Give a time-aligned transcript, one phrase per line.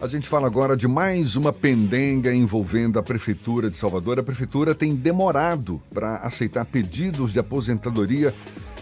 [0.00, 4.20] A gente fala agora de mais uma pendenga envolvendo a Prefeitura de Salvador.
[4.20, 8.32] A Prefeitura tem demorado para aceitar pedidos de aposentadoria,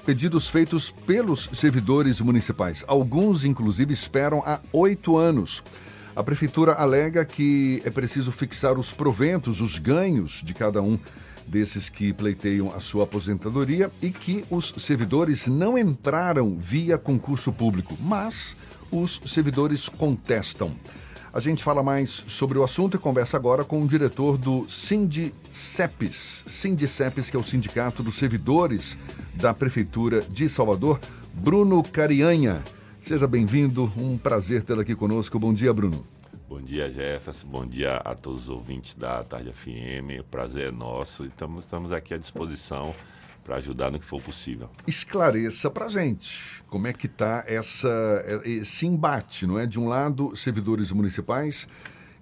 [0.05, 2.85] pedidos feitos pelos servidores municipais.
[2.87, 5.63] Alguns, inclusive, esperam há oito anos.
[6.15, 10.99] A Prefeitura alega que é preciso fixar os proventos, os ganhos de cada um
[11.47, 17.97] desses que pleiteiam a sua aposentadoria e que os servidores não entraram via concurso público,
[18.03, 18.55] mas
[18.91, 20.75] os servidores contestam.
[21.37, 26.43] A gente fala mais sobre o assunto e conversa agora com o diretor do Sindicepes.
[26.47, 28.97] Sindicepes, que é o Sindicato dos Servidores
[29.35, 30.99] da Prefeitura de Salvador,
[31.35, 32.65] Bruno Carianha.
[32.99, 35.39] Seja bem-vindo, um prazer tê-lo aqui conosco.
[35.39, 36.07] Bom dia, Bruno.
[36.49, 37.49] Bom dia, Jefferson.
[37.49, 40.21] Bom dia a todos os ouvintes da Tarde FM.
[40.21, 41.27] O prazer é nosso.
[41.27, 42.95] Estamos, estamos aqui à disposição
[43.47, 44.69] para ajudar no que for possível.
[44.89, 47.45] Esclareça para gente como é que está
[48.45, 49.67] esse embate, não é?
[49.67, 51.69] De um lado, servidores municipais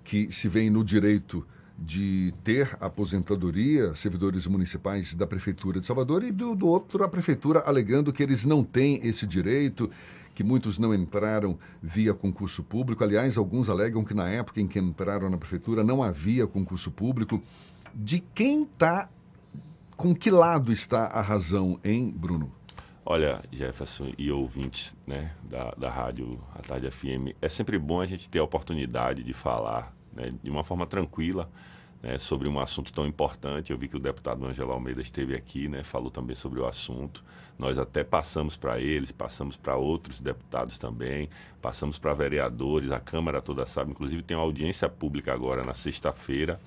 [0.04, 1.46] que se veem no direito
[1.78, 7.60] de ter aposentadoria, servidores municipais da Prefeitura de Salvador, e do, do outro, a Prefeitura
[7.60, 9.90] alegando que eles não têm esse direito,
[10.34, 13.02] que muitos não entraram via concurso público.
[13.02, 17.42] Aliás, alguns alegam que na época em que entraram na Prefeitura não havia concurso público.
[17.94, 19.08] De quem está
[19.96, 22.52] com que lado está a razão, hein, Bruno?
[23.06, 28.06] Olha, Jefferson e ouvintes né, da, da rádio A Tarde FM, é sempre bom a
[28.06, 31.50] gente ter a oportunidade de falar né, de uma forma tranquila
[32.02, 33.70] né, sobre um assunto tão importante.
[33.70, 37.22] Eu vi que o deputado Angelo Almeida esteve aqui, né, falou também sobre o assunto.
[37.58, 41.28] Nós até passamos para eles, passamos para outros deputados também,
[41.60, 43.90] passamos para vereadores, a Câmara toda sabe.
[43.90, 46.58] Inclusive tem uma audiência pública agora na sexta-feira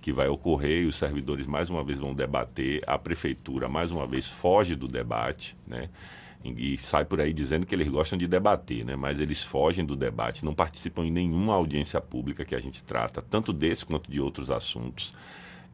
[0.00, 4.06] que vai ocorrer e os servidores mais uma vez vão debater, a prefeitura mais uma
[4.06, 5.88] vez foge do debate, né?
[6.42, 8.96] E sai por aí dizendo que eles gostam de debater, né?
[8.96, 13.20] Mas eles fogem do debate, não participam em nenhuma audiência pública que a gente trata,
[13.20, 15.14] tanto desse quanto de outros assuntos.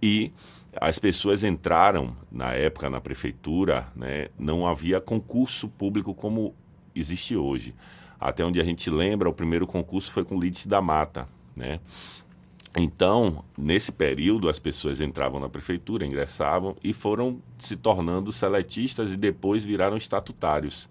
[0.02, 0.32] E
[0.74, 4.28] as pessoas entraram na época na prefeitura, né?
[4.36, 6.52] Não havia concurso público como
[6.94, 7.72] existe hoje.
[8.18, 11.78] Até onde a gente lembra, o primeiro concurso foi com Lídice da Mata, né?
[12.78, 19.16] Então, nesse período, as pessoas entravam na prefeitura, ingressavam e foram se tornando seletistas e
[19.16, 20.86] depois viraram estatutários.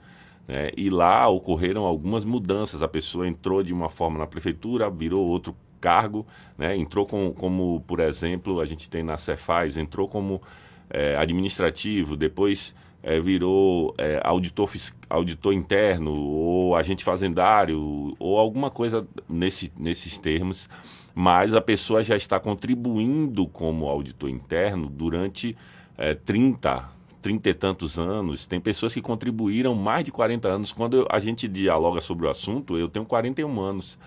[0.47, 0.72] Né?
[0.75, 2.81] E lá ocorreram algumas mudanças.
[2.81, 6.25] A pessoa entrou de uma forma na prefeitura, virou outro cargo,
[6.57, 6.75] né?
[6.75, 10.41] entrou com, como, por exemplo, a gente tem na Cefaz, entrou como
[10.90, 12.73] é, administrativo, depois
[13.03, 14.72] é, virou é, auditor,
[15.07, 20.67] auditor interno, ou agente fazendário, ou alguma coisa nesse, nesses termos
[21.16, 25.56] mas a pessoa já está contribuindo como auditor interno durante
[25.98, 26.90] é, 30,
[27.22, 28.46] 30 e tantos anos.
[28.46, 30.74] Tem pessoas que contribuíram mais de 40 anos.
[30.74, 33.98] Quando a gente dialoga sobre o assunto, eu tenho 41 anos.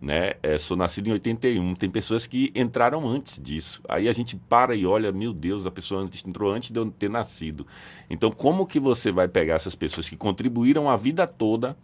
[0.00, 0.34] Né?
[0.42, 1.74] É, sou nascido em 81.
[1.74, 3.82] Tem pessoas que entraram antes disso.
[3.88, 7.08] Aí a gente para e olha, meu Deus, a pessoa entrou antes de eu ter
[7.08, 7.66] nascido.
[8.10, 11.74] Então, como que você vai pegar essas pessoas que contribuíram a vida toda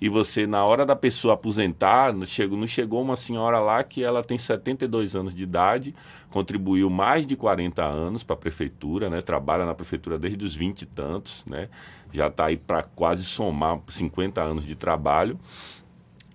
[0.00, 4.02] e você, na hora da pessoa aposentar, não chegou, não chegou uma senhora lá que
[4.02, 5.94] ela tem 72 anos de idade,
[6.30, 9.20] contribuiu mais de 40 anos para a prefeitura, né?
[9.20, 11.68] trabalha na prefeitura desde os 20 e tantos, né?
[12.12, 15.38] já está aí para quase somar 50 anos de trabalho.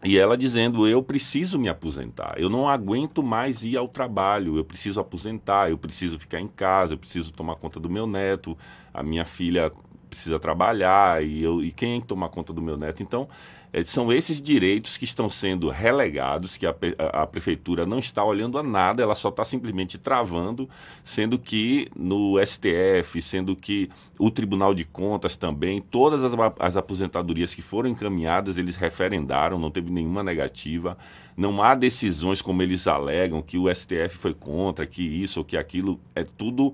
[0.03, 4.63] E ela dizendo: Eu preciso me aposentar, eu não aguento mais ir ao trabalho, eu
[4.63, 8.57] preciso aposentar, eu preciso ficar em casa, eu preciso tomar conta do meu neto,
[8.93, 9.69] a minha filha
[10.09, 13.03] precisa trabalhar e, eu, e quem tomar conta do meu neto.
[13.03, 13.27] Então,
[13.71, 18.23] é, são esses direitos que estão sendo relegados, que a, a, a prefeitura não está
[18.23, 20.67] olhando a nada, ela só está simplesmente travando,
[21.03, 27.53] sendo que no STF, sendo que o Tribunal de Contas também, todas as, as aposentadorias
[27.53, 30.97] que foram encaminhadas, eles referendaram, não teve nenhuma negativa.
[31.37, 35.55] Não há decisões como eles alegam, que o STF foi contra, que isso ou que
[35.55, 36.73] aquilo, é tudo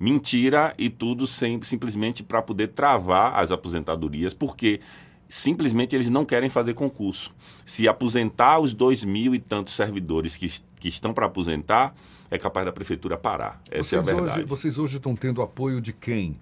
[0.00, 4.80] mentira e tudo sem, simplesmente para poder travar as aposentadorias, porque
[5.28, 7.34] simplesmente eles não querem fazer concurso.
[7.66, 11.94] Se aposentar os dois mil e tantos servidores que, que estão para aposentar,
[12.30, 13.60] é capaz da prefeitura parar.
[13.70, 14.38] Essa vocês é a verdade.
[14.40, 16.40] Hoje, vocês hoje estão tendo apoio de quem?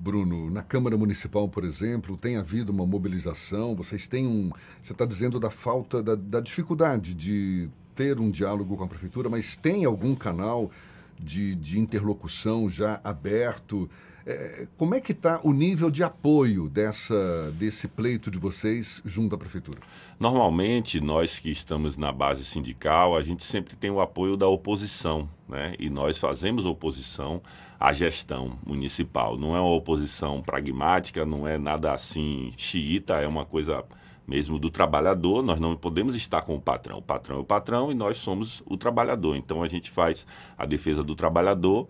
[0.00, 3.74] Bruno, na Câmara Municipal, por exemplo, tem havido uma mobilização?
[3.74, 4.52] Vocês têm um.
[4.80, 9.28] Você está dizendo da falta, da, da dificuldade de ter um diálogo com a prefeitura,
[9.28, 10.70] mas tem algum canal
[11.20, 13.88] de, de interlocução já aberto?
[14.26, 19.34] É, como é que está o nível de apoio dessa, desse pleito de vocês junto
[19.34, 19.80] à prefeitura?
[20.20, 25.28] Normalmente, nós que estamos na base sindical, a gente sempre tem o apoio da oposição,
[25.48, 25.74] né?
[25.78, 27.40] E nós fazemos oposição
[27.80, 29.38] à gestão municipal.
[29.38, 33.84] Não é uma oposição pragmática, não é nada assim xiita, é uma coisa
[34.28, 36.98] mesmo do trabalhador, nós não podemos estar com o patrão.
[36.98, 39.34] O patrão é o patrão e nós somos o trabalhador.
[39.36, 40.26] Então a gente faz
[40.56, 41.88] a defesa do trabalhador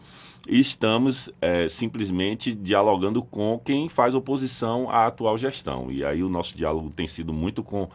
[0.49, 5.91] e estamos é, simplesmente dialogando com quem faz oposição à atual gestão.
[5.91, 7.89] E aí o nosso diálogo tem sido muito com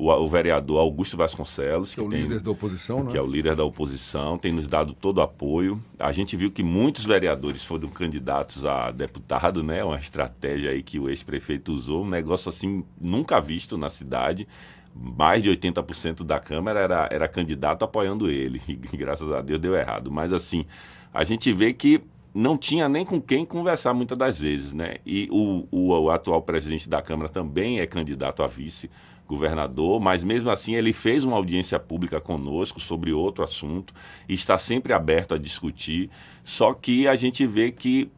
[0.00, 3.10] o, o vereador Augusto Vasconcelos, que, que é o tem, líder da oposição, né?
[3.10, 5.80] Que é o líder da oposição, tem nos dado todo o apoio.
[5.98, 9.84] A gente viu que muitos vereadores foram candidatos a deputado, né?
[9.84, 14.48] Uma estratégia aí que o ex-prefeito usou, um negócio assim nunca visto na cidade.
[14.94, 18.62] Mais de 80% da Câmara era, era candidato apoiando ele.
[18.92, 20.10] E graças a Deus deu errado.
[20.10, 20.64] Mas assim,
[21.12, 22.00] a gente vê que
[22.34, 24.96] não tinha nem com quem conversar muitas das vezes, né?
[25.04, 28.88] E o, o, o atual presidente da Câmara também é candidato a vice
[29.30, 33.94] governador, mas mesmo assim ele fez uma audiência pública conosco sobre outro assunto
[34.28, 36.10] e está sempre aberto a discutir.
[36.44, 38.10] Só que a gente vê que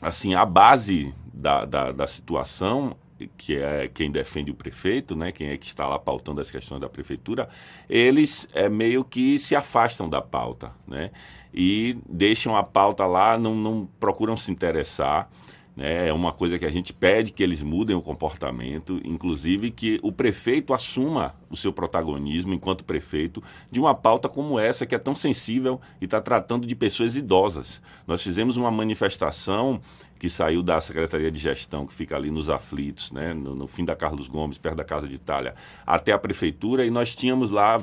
[0.00, 2.96] assim a base da, da, da situação
[3.36, 6.80] que é quem defende o prefeito, né, quem é que está lá pautando as questões
[6.80, 7.48] da prefeitura,
[7.88, 11.10] eles é meio que se afastam da pauta, né,
[11.52, 15.28] e deixam a pauta lá, não, não procuram se interessar.
[15.78, 16.08] Né?
[16.08, 20.10] É uma coisa que a gente pede que eles mudem o comportamento, inclusive que o
[20.10, 23.40] prefeito assuma o seu protagonismo enquanto prefeito
[23.70, 27.80] de uma pauta como essa, que é tão sensível e está tratando de pessoas idosas.
[28.08, 29.80] Nós fizemos uma manifestação
[30.18, 33.32] que saiu da Secretaria de Gestão, que fica ali nos aflitos, né?
[33.32, 35.54] no, no fim da Carlos Gomes, perto da Casa de Itália,
[35.86, 37.80] até a prefeitura, e nós tínhamos lá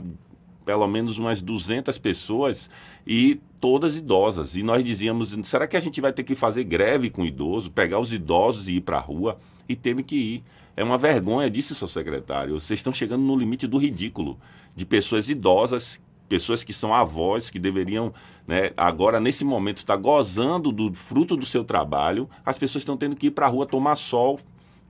[0.65, 2.69] pelo menos umas 200 pessoas
[3.05, 4.55] e todas idosas.
[4.55, 7.99] E nós dizíamos: será que a gente vai ter que fazer greve com idoso, pegar
[7.99, 9.37] os idosos e ir para a rua?
[9.67, 10.43] E teve que ir.
[10.77, 12.59] É uma vergonha, disse seu secretário.
[12.59, 14.37] Vocês estão chegando no limite do ridículo
[14.75, 18.13] de pessoas idosas, pessoas que são avós, que deveriam,
[18.45, 22.29] né, agora nesse momento, estar tá gozando do fruto do seu trabalho.
[22.45, 24.39] As pessoas estão tendo que ir para a rua tomar sol,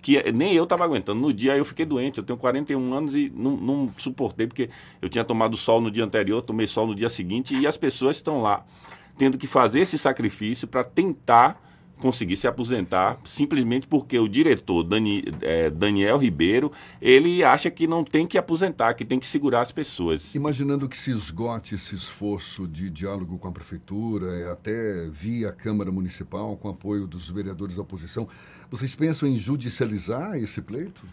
[0.06, 1.20] que nem eu estava aguentando.
[1.20, 4.70] No dia eu fiquei doente, eu tenho 41 anos e não, não, suportei, porque
[5.02, 8.18] eu tinha tomado sol no dia anterior, tomei sol no dia seguinte, e as pessoas
[8.18, 8.64] estão lá
[9.18, 11.60] tendo que fazer esse sacrifício para tentar
[12.00, 16.72] conseguir se aposentar simplesmente porque o diretor Dani, é, Daniel Ribeiro
[17.02, 20.34] ele acha que não tem que aposentar, que tem que segurar as pessoas.
[20.36, 26.56] Imaginando que se esgote esse esforço de diálogo com a prefeitura, até via Câmara Municipal,
[26.58, 28.28] com apoio dos vereadores da oposição,
[28.70, 31.04] vocês pensam em judicializar esse pleito?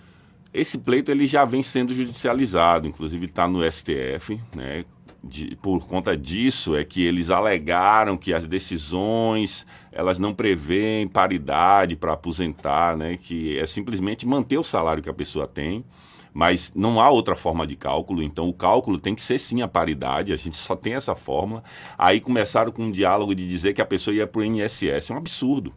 [0.53, 4.85] Esse pleito ele já vem sendo judicializado, inclusive está no STF, né?
[5.23, 11.97] De, por conta disso é que eles alegaram que as decisões elas não prevêem paridade
[11.97, 13.17] para aposentar, né?
[13.17, 15.85] Que é simplesmente manter o salário que a pessoa tem,
[16.33, 18.23] mas não há outra forma de cálculo.
[18.23, 20.33] Então o cálculo tem que ser sim a paridade.
[20.33, 21.63] A gente só tem essa fórmula.
[21.97, 25.15] Aí começaram com um diálogo de dizer que a pessoa ia para o INSS, é
[25.15, 25.75] um absurdo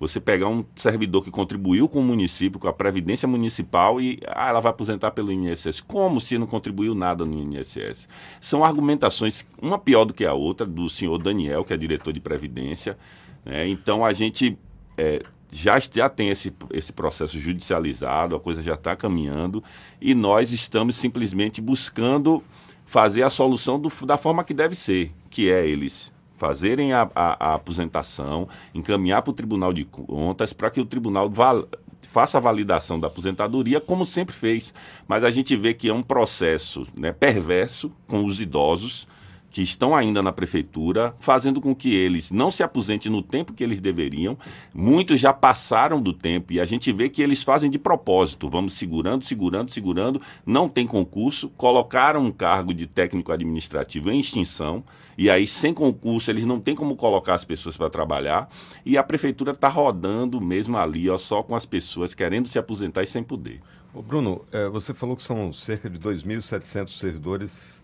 [0.00, 4.48] você pegar um servidor que contribuiu com o município, com a Previdência Municipal, e ah,
[4.48, 5.82] ela vai aposentar pelo INSS.
[5.82, 8.08] Como se não contribuiu nada no INSS?
[8.40, 12.20] São argumentações, uma pior do que a outra, do senhor Daniel, que é diretor de
[12.20, 12.96] Previdência.
[13.44, 13.68] Né?
[13.68, 14.58] Então a gente
[14.96, 19.62] é, já, já tem esse, esse processo judicializado, a coisa já está caminhando,
[20.00, 22.42] e nós estamos simplesmente buscando
[22.86, 26.10] fazer a solução do, da forma que deve ser, que é eles
[26.40, 31.28] fazerem a, a, a aposentação, encaminhar para o Tribunal de Contas para que o tribunal
[31.28, 31.68] val,
[32.00, 34.72] faça a validação da aposentadoria, como sempre fez.
[35.06, 39.06] Mas a gente vê que é um processo né, perverso com os idosos
[39.50, 43.64] que estão ainda na prefeitura, fazendo com que eles não se aposentem no tempo que
[43.64, 44.38] eles deveriam.
[44.72, 48.48] Muitos já passaram do tempo e a gente vê que eles fazem de propósito.
[48.48, 50.22] Vamos segurando, segurando, segurando.
[50.46, 54.84] Não tem concurso, colocaram um cargo de técnico administrativo em extinção.
[55.18, 58.48] E aí, sem concurso, eles não têm como colocar as pessoas para trabalhar.
[58.86, 63.02] E a prefeitura está rodando mesmo ali, ó, só com as pessoas querendo se aposentar
[63.02, 63.60] e sem poder.
[63.92, 67.79] Ô Bruno, é, você falou que são cerca de 2.700 servidores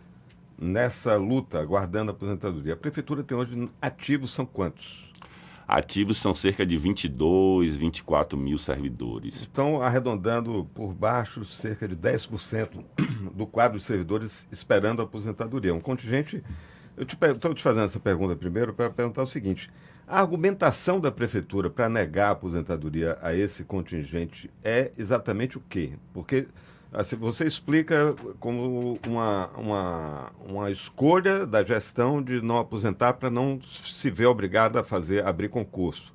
[0.58, 2.74] nessa luta, aguardando a aposentadoria.
[2.74, 5.12] A prefeitura tem hoje ativos são quantos?
[5.68, 9.34] Ativos são cerca de 22, 24 mil servidores.
[9.34, 12.84] Estão arredondando por baixo cerca de 10%
[13.34, 15.74] do quadro de servidores esperando a aposentadoria.
[15.74, 16.42] Um contingente.
[16.96, 19.68] Eu estou te, te fazendo essa pergunta primeiro para perguntar o seguinte:
[20.06, 25.94] a argumentação da prefeitura para negar a aposentadoria a esse contingente é exatamente o quê?
[26.14, 26.46] Porque
[26.92, 33.60] Assim, você explica como uma, uma, uma escolha da gestão de não aposentar para não
[33.62, 36.14] se ver obrigado a fazer abrir concurso.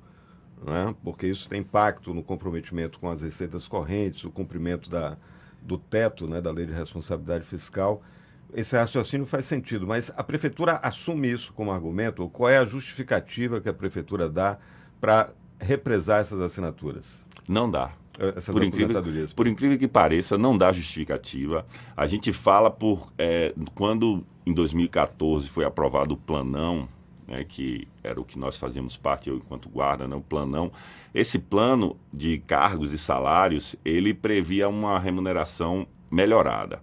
[0.64, 0.94] Né?
[1.02, 5.16] Porque isso tem impacto no comprometimento com as receitas correntes, o cumprimento da,
[5.60, 8.02] do teto né, da lei de responsabilidade fiscal.
[8.52, 12.28] Esse raciocínio faz sentido, mas a prefeitura assume isso como argumento?
[12.28, 14.58] Qual é a justificativa que a prefeitura dá
[15.00, 17.26] para represar essas assinaturas?
[17.48, 17.92] Não dá.
[18.18, 19.02] Essas por incrível,
[19.34, 21.66] por incrível que pareça, não dá justificativa.
[21.96, 23.12] A gente fala por.
[23.18, 26.88] É, quando em 2014 foi aprovado o planão,
[27.26, 30.70] né, que era o que nós fazíamos parte, eu enquanto guarda, né, o planão.
[31.14, 36.82] Esse plano de cargos e salários, ele previa uma remuneração melhorada.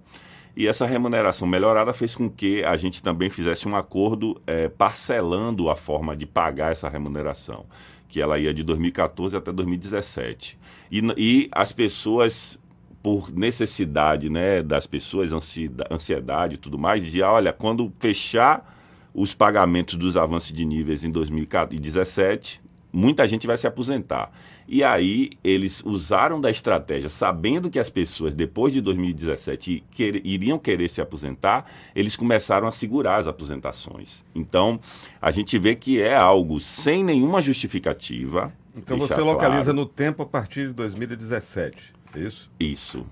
[0.56, 5.70] E essa remuneração melhorada fez com que a gente também fizesse um acordo é, parcelando
[5.70, 7.66] a forma de pagar essa remuneração,
[8.10, 10.58] que ela ia de 2014 até 2017.
[10.92, 12.58] E, e as pessoas,
[13.02, 18.76] por necessidade né, das pessoas, ansiedade e tudo mais, diziam, olha, quando fechar
[19.14, 22.60] os pagamentos dos avanços de níveis em 2017,
[22.92, 24.32] muita gente vai se aposentar.
[24.72, 30.60] E aí eles usaram da estratégia, sabendo que as pessoas, depois de 2017, quer, iriam
[30.60, 34.24] querer se aposentar, eles começaram a segurar as aposentações.
[34.36, 34.80] Então,
[35.20, 38.54] a gente vê que é algo sem nenhuma justificativa.
[38.76, 39.80] Então você localiza claro.
[39.80, 42.52] no tempo a partir de 2017, é isso?
[42.60, 43.08] Isso.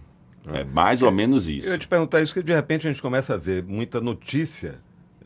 [0.53, 1.67] É mais ou menos isso.
[1.67, 4.75] Eu ia te perguntar isso, que de repente a gente começa a ver muita notícia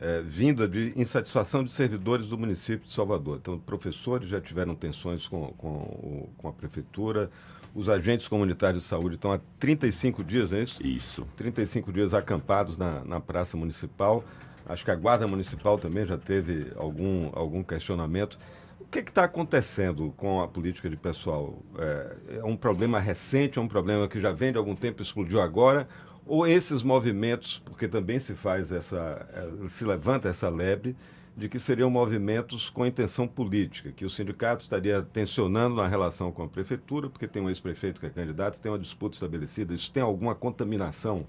[0.02, 3.38] é, vinda de insatisfação de servidores do município de Salvador.
[3.40, 7.30] Então, professores já tiveram tensões com, com, com a prefeitura,
[7.74, 10.86] os agentes comunitários de saúde estão há 35 dias, não é isso?
[10.86, 11.28] Isso.
[11.38, 14.26] 35 dias acampados na, na Praça Municipal.
[14.66, 18.38] Acho que a Guarda Municipal também já teve algum, algum questionamento.
[18.80, 21.62] O que está acontecendo com a política de pessoal?
[21.78, 25.40] É, é um problema recente, é um problema que já vem de algum tempo, explodiu
[25.40, 25.88] agora?
[26.26, 30.96] Ou esses movimentos, porque também se faz essa, eh, se levanta essa lebre
[31.36, 36.44] de que seriam movimentos com intenção política, que o sindicato estaria tensionando na relação com
[36.44, 40.04] a prefeitura, porque tem um ex-prefeito que é candidato, tem uma disputa estabelecida, isso tem
[40.04, 41.26] alguma contaminação?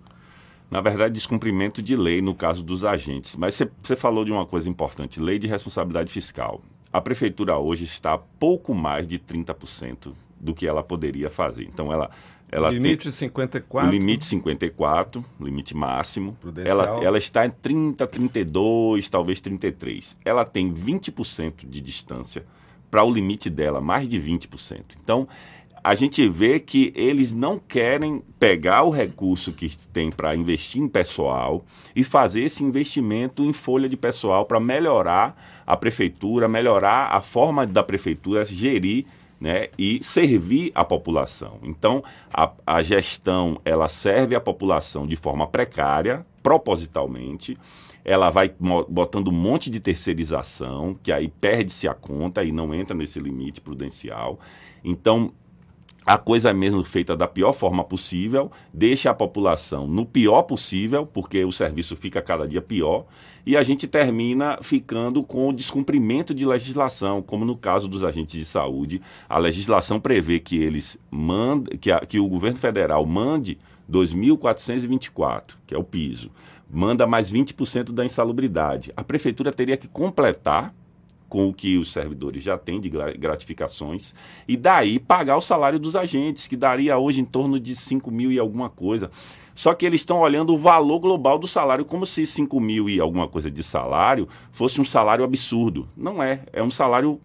[0.70, 3.36] Na verdade, descumprimento de lei no caso dos agentes.
[3.36, 6.62] Mas você falou de uma coisa importante, lei de responsabilidade fiscal.
[6.92, 11.64] A prefeitura hoje está a pouco mais de 30% do que ela poderia fazer.
[11.64, 12.10] Então, ela
[12.52, 13.90] ela limite tem, 54.
[13.90, 16.36] Limite 54, limite máximo.
[16.62, 20.14] Ela, ela está em 30, 32, talvez 33.
[20.22, 22.44] Ela tem 20% de distância
[22.90, 24.98] para o limite dela, mais de 20%.
[25.02, 25.26] Então,
[25.82, 30.88] a gente vê que eles não querem pegar o recurso que tem para investir em
[30.88, 31.64] pessoal
[31.96, 37.66] e fazer esse investimento em folha de pessoal para melhorar a prefeitura, melhorar a forma
[37.66, 39.06] da prefeitura gerir
[39.42, 41.58] né, e servir a população.
[41.64, 47.58] Então, a, a gestão ela serve a população de forma precária, propositalmente,
[48.04, 48.54] ela vai
[48.88, 53.60] botando um monte de terceirização, que aí perde-se a conta e não entra nesse limite
[53.60, 54.38] prudencial.
[54.84, 55.32] Então,
[56.04, 61.06] a coisa é mesmo feita da pior forma possível, deixa a população no pior possível,
[61.06, 63.06] porque o serviço fica cada dia pior,
[63.46, 68.38] e a gente termina ficando com o descumprimento de legislação, como no caso dos agentes
[68.38, 69.00] de saúde.
[69.28, 73.58] A legislação prevê que eles mandem, que, a, que o governo federal mande
[73.90, 76.30] 2.424, que é o piso,
[76.70, 78.92] manda mais 20% da insalubridade.
[78.96, 80.74] A prefeitura teria que completar
[81.32, 84.14] com o que os servidores já têm de gratificações,
[84.46, 88.30] e daí pagar o salário dos agentes, que daria hoje em torno de 5 mil
[88.30, 89.10] e alguma coisa.
[89.54, 93.00] Só que eles estão olhando o valor global do salário, como se 5 mil e
[93.00, 95.88] alguma coisa de salário fosse um salário absurdo.
[95.96, 97.18] Não é, é um salário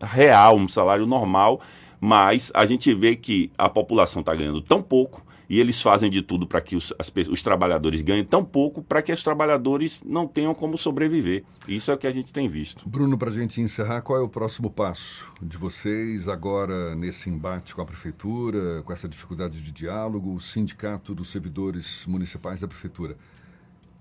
[0.00, 1.60] real, um salário normal,
[2.00, 6.22] mas a gente vê que a população está ganhando tão pouco e eles fazem de
[6.22, 10.26] tudo para que os, as, os trabalhadores ganhem tão pouco para que os trabalhadores não
[10.26, 11.44] tenham como sobreviver.
[11.66, 12.88] Isso é o que a gente tem visto.
[12.88, 17.74] Bruno, para a gente encerrar, qual é o próximo passo de vocês agora nesse embate
[17.74, 23.16] com a prefeitura, com essa dificuldade de diálogo, o sindicato dos servidores municipais da prefeitura?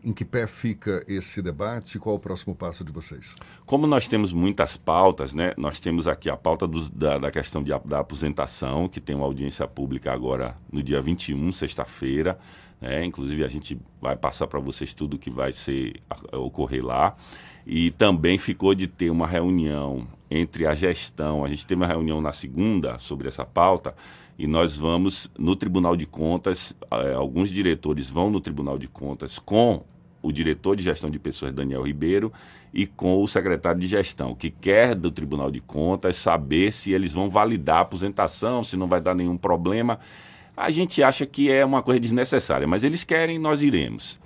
[0.04, 2.00] Em que pé fica esse debate?
[2.00, 3.36] Qual o próximo passo de vocês?
[3.66, 5.54] Como nós temos muitas pautas, né?
[5.56, 9.68] Nós temos aqui a pauta da, da, questão de, da aposentação, que tem uma audiência
[9.68, 12.40] pública agora no dia 21, sexta-feira.
[12.80, 13.06] Né?
[13.06, 16.02] Inclusive, a gente vai passar para vocês tudo que vai ser,
[16.34, 17.16] ocorrer lá.
[17.66, 21.46] E também ficou de ter uma reunião entre a gestão.
[21.46, 23.94] A gente teve uma reunião na segunda sobre essa pauta
[24.42, 29.38] e nós vamos no Tribunal de Contas, eh, alguns diretores vão no Tribunal de Contas
[29.38, 29.86] com
[30.20, 32.34] o diretor de gestão de pessoas, Daniel Ribeiro,
[32.74, 37.14] e com o secretário de gestão, que quer do Tribunal de Contas saber se eles
[37.14, 40.00] vão validar a aposentação, se não vai dar nenhum problema.
[40.58, 44.20] A gente acha que é uma coisa desnecessária, mas eles querem, nós iremos.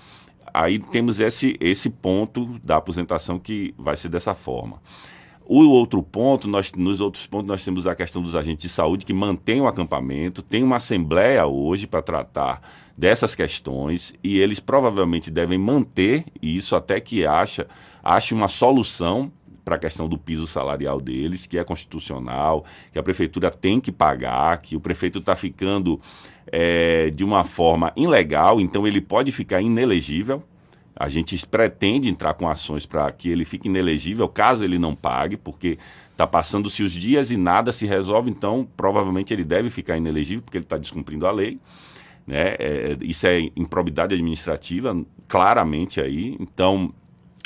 [0.53, 4.79] Aí temos esse, esse ponto da aposentação que vai ser dessa forma.
[5.47, 9.05] O outro ponto, nós, nos outros pontos, nós temos a questão dos agentes de saúde
[9.05, 12.61] que mantêm o acampamento, tem uma assembleia hoje para tratar
[12.97, 17.67] dessas questões e eles provavelmente devem manter isso até que acha,
[18.03, 19.31] ache uma solução
[19.63, 23.91] para a questão do piso salarial deles, que é constitucional, que a prefeitura tem que
[23.91, 25.99] pagar, que o prefeito está ficando
[26.51, 30.43] é, de uma forma ilegal, então ele pode ficar inelegível.
[30.95, 35.35] A gente pretende entrar com ações para que ele fique inelegível caso ele não pague,
[35.35, 35.77] porque
[36.11, 40.57] está passando-se os dias e nada se resolve, então provavelmente ele deve ficar inelegível porque
[40.57, 41.59] ele está descumprindo a lei.
[42.25, 42.55] Né?
[42.57, 44.97] É, isso é improbidade administrativa,
[45.27, 46.35] claramente aí.
[46.39, 46.93] Então,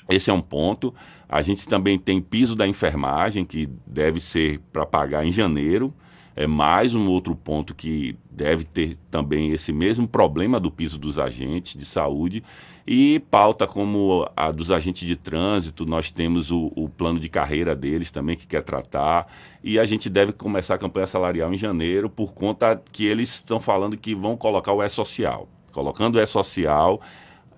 [0.08, 0.94] esse é um ponto.
[1.28, 5.94] A gente também tem piso da enfermagem, que deve ser para pagar em janeiro.
[6.40, 11.20] É mais um outro ponto que deve ter também esse mesmo problema do piso dos
[11.20, 12.42] agentes de saúde.
[12.88, 17.76] E pauta como a dos agentes de trânsito, nós temos o, o, plano de carreira
[17.76, 19.28] deles também que quer tratar.
[19.62, 23.60] E a gente deve começar a campanha salarial em janeiro, por conta que eles estão
[23.60, 25.46] falando que vão colocar o E-Social.
[25.74, 27.02] Colocando o E-Social,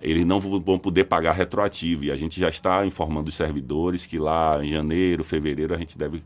[0.02, 2.06] eles não vão poder pagar retroativo.
[2.06, 5.96] E a gente já está informando os servidores que lá em janeiro, fevereiro, a gente
[5.96, 6.24] deve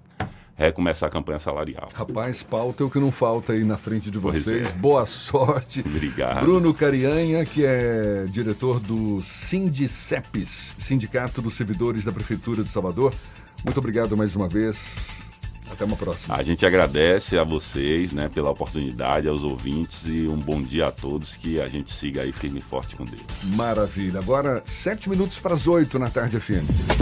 [0.56, 1.90] recomeçar a campanha salarial.
[1.94, 4.70] Rapaz, pauta é o que não falta aí na frente de vocês.
[4.70, 4.74] É.
[4.74, 5.82] Boa sorte.
[5.86, 6.42] Obrigado.
[6.42, 13.14] Bruno Carianha, que é diretor do Sindicepes, Sindicato dos Servidores da Prefeitura de Salvador.
[13.64, 15.26] Muito obrigado mais uma vez.
[15.70, 16.36] Até uma próxima.
[16.36, 20.92] A gente agradece a vocês né, pela oportunidade, aos ouvintes e um bom dia a
[20.92, 21.36] todos.
[21.36, 23.24] Que a gente siga aí firme e forte com Deus.
[23.56, 24.20] Maravilha.
[24.20, 26.94] Agora, sete minutos para as oito na tarde FM.